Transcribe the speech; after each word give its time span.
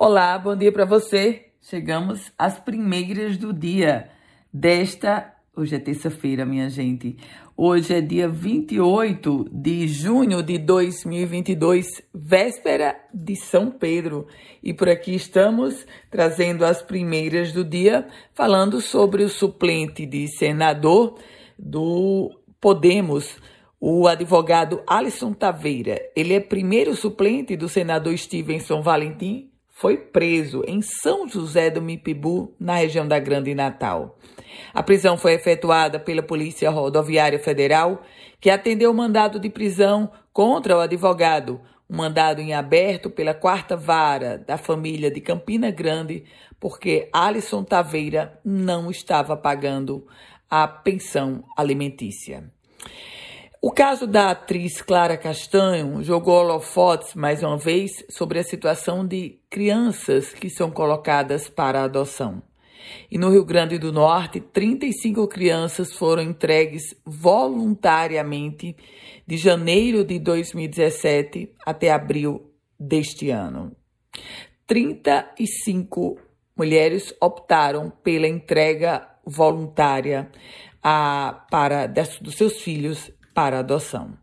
Olá, 0.00 0.38
bom 0.38 0.54
dia 0.54 0.70
para 0.70 0.84
você. 0.84 1.46
Chegamos 1.60 2.30
às 2.38 2.56
primeiras 2.56 3.36
do 3.36 3.52
dia 3.52 4.08
desta. 4.54 5.34
Hoje 5.56 5.74
é 5.74 5.78
terça-feira, 5.80 6.46
minha 6.46 6.70
gente. 6.70 7.16
Hoje 7.56 7.94
é 7.94 8.00
dia 8.00 8.28
28 8.28 9.48
de 9.50 9.88
junho 9.88 10.40
de 10.40 10.56
2022, 10.56 11.84
véspera 12.14 12.94
de 13.12 13.34
São 13.34 13.72
Pedro. 13.72 14.28
E 14.62 14.72
por 14.72 14.88
aqui 14.88 15.16
estamos 15.16 15.84
trazendo 16.08 16.64
as 16.64 16.80
primeiras 16.80 17.50
do 17.50 17.64
dia, 17.64 18.06
falando 18.36 18.80
sobre 18.80 19.24
o 19.24 19.28
suplente 19.28 20.06
de 20.06 20.28
senador 20.28 21.18
do 21.58 22.30
Podemos, 22.60 23.36
o 23.80 24.06
advogado 24.06 24.80
Alisson 24.86 25.32
Taveira. 25.32 26.00
Ele 26.14 26.34
é 26.34 26.40
primeiro 26.40 26.94
suplente 26.94 27.56
do 27.56 27.68
senador 27.68 28.16
Stevenson 28.16 28.80
Valentim 28.80 29.50
foi 29.78 29.96
preso 29.96 30.64
em 30.66 30.82
São 30.82 31.28
José 31.28 31.70
do 31.70 31.80
Mipibu, 31.80 32.52
na 32.58 32.74
região 32.74 33.06
da 33.06 33.20
Grande 33.20 33.54
Natal. 33.54 34.18
A 34.74 34.82
prisão 34.82 35.16
foi 35.16 35.34
efetuada 35.34 36.00
pela 36.00 36.20
Polícia 36.20 36.68
Rodoviária 36.68 37.38
Federal, 37.38 38.02
que 38.40 38.50
atendeu 38.50 38.90
o 38.90 38.94
mandado 38.94 39.38
de 39.38 39.48
prisão 39.48 40.10
contra 40.32 40.76
o 40.76 40.80
advogado, 40.80 41.60
um 41.88 41.96
mandado 41.96 42.40
em 42.40 42.54
aberto 42.54 43.08
pela 43.08 43.32
quarta 43.32 43.76
vara 43.76 44.36
da 44.36 44.58
família 44.58 45.12
de 45.12 45.20
Campina 45.20 45.70
Grande, 45.70 46.24
porque 46.58 47.08
Alisson 47.12 47.62
Taveira 47.62 48.36
não 48.44 48.90
estava 48.90 49.36
pagando 49.36 50.04
a 50.50 50.66
pensão 50.66 51.44
alimentícia. 51.56 52.50
O 53.60 53.72
caso 53.72 54.06
da 54.06 54.30
atriz 54.30 54.80
Clara 54.80 55.16
Castanho 55.16 56.00
jogou 56.04 56.34
holofotes 56.36 57.12
mais 57.16 57.42
uma 57.42 57.58
vez 57.58 57.90
sobre 58.08 58.38
a 58.38 58.44
situação 58.44 59.04
de 59.04 59.40
crianças 59.50 60.32
que 60.32 60.48
são 60.48 60.70
colocadas 60.70 61.48
para 61.48 61.82
adoção. 61.82 62.40
E 63.10 63.18
no 63.18 63.30
Rio 63.30 63.44
Grande 63.44 63.76
do 63.76 63.92
Norte, 63.92 64.38
35 64.40 65.26
crianças 65.26 65.92
foram 65.92 66.22
entregues 66.22 66.94
voluntariamente 67.04 68.76
de 69.26 69.36
janeiro 69.36 70.04
de 70.04 70.20
2017 70.20 71.52
até 71.66 71.90
abril 71.90 72.52
deste 72.78 73.28
ano. 73.30 73.76
35 74.68 76.16
mulheres 76.56 77.12
optaram 77.20 77.90
pela 77.90 78.28
entrega 78.28 79.08
voluntária 79.26 80.30
a, 80.80 81.44
para 81.50 81.86
dos 81.86 82.36
seus 82.36 82.60
filhos 82.60 83.10
para 83.38 83.60
adoção. 83.60 84.18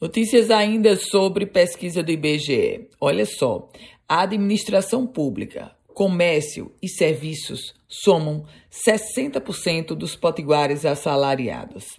Notícias 0.00 0.50
ainda 0.50 0.96
sobre 0.96 1.46
pesquisa 1.46 2.02
do 2.02 2.12
IBGE. 2.12 2.88
Olha 3.00 3.24
só, 3.24 3.70
a 4.08 4.22
administração 4.22 5.06
pública, 5.06 5.74
comércio 5.88 6.72
e 6.82 6.88
serviços 6.88 7.74
somam 7.88 8.44
60% 8.70 9.94
dos 9.94 10.14
potiguares 10.14 10.84
assalariados. 10.84 11.98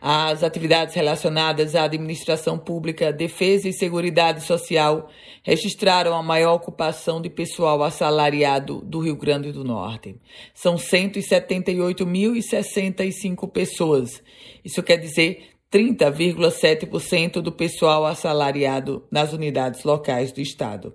As 0.00 0.42
atividades 0.42 0.94
relacionadas 0.94 1.74
à 1.74 1.84
administração 1.84 2.58
pública, 2.58 3.12
defesa 3.12 3.68
e 3.68 3.72
seguridade 3.72 4.42
social 4.42 5.10
registraram 5.42 6.14
a 6.14 6.22
maior 6.22 6.54
ocupação 6.54 7.20
de 7.20 7.28
pessoal 7.28 7.82
assalariado 7.82 8.80
do 8.80 9.00
Rio 9.00 9.16
Grande 9.16 9.52
do 9.52 9.62
Norte. 9.62 10.16
São 10.54 10.76
178.065 10.76 13.46
pessoas. 13.50 14.22
Isso 14.64 14.82
quer 14.82 14.96
dizer 14.96 15.50
30,7% 15.70 17.42
do 17.42 17.52
pessoal 17.52 18.06
assalariado 18.06 19.04
nas 19.10 19.34
unidades 19.34 19.84
locais 19.84 20.32
do 20.32 20.40
Estado. 20.40 20.94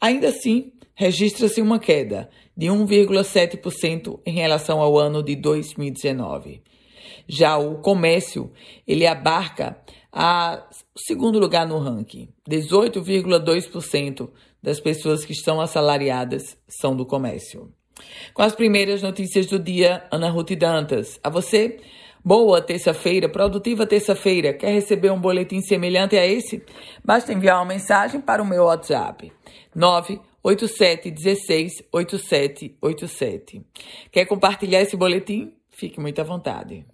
Ainda 0.00 0.28
assim, 0.28 0.72
registra-se 0.94 1.60
uma 1.60 1.78
queda 1.78 2.30
de 2.56 2.68
1,7% 2.68 4.18
em 4.24 4.32
relação 4.32 4.80
ao 4.80 4.98
ano 4.98 5.22
de 5.22 5.36
2019. 5.36 6.62
Já 7.28 7.56
o 7.56 7.78
comércio, 7.78 8.52
ele 8.86 9.06
abarca 9.06 9.76
a 10.12 10.66
segundo 10.96 11.38
lugar 11.38 11.66
no 11.66 11.78
ranking. 11.78 12.28
18,2% 12.48 14.30
das 14.62 14.80
pessoas 14.80 15.24
que 15.24 15.32
estão 15.32 15.60
assalariadas 15.60 16.56
são 16.66 16.96
do 16.96 17.04
comércio. 17.04 17.70
Com 18.34 18.42
as 18.42 18.54
primeiras 18.54 19.02
notícias 19.02 19.46
do 19.46 19.58
dia, 19.58 20.04
Ana 20.10 20.30
Ruth 20.30 20.52
Dantas. 20.52 21.20
A 21.22 21.30
você, 21.30 21.78
boa 22.24 22.60
terça-feira, 22.60 23.28
produtiva 23.28 23.86
terça-feira. 23.86 24.52
Quer 24.52 24.72
receber 24.72 25.10
um 25.10 25.20
boletim 25.20 25.60
semelhante 25.60 26.16
a 26.16 26.26
esse? 26.26 26.62
Basta 27.04 27.32
enviar 27.32 27.58
uma 27.58 27.66
mensagem 27.66 28.20
para 28.20 28.42
o 28.42 28.46
meu 28.46 28.64
WhatsApp. 28.64 29.32
987 29.74 31.10
16 31.10 31.84
8787. 31.92 33.62
Quer 34.10 34.24
compartilhar 34.26 34.80
esse 34.80 34.96
boletim? 34.96 35.52
Fique 35.70 36.00
muito 36.00 36.20
à 36.20 36.24
vontade. 36.24 36.84